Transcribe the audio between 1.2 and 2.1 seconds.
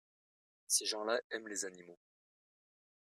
aiment les animaux.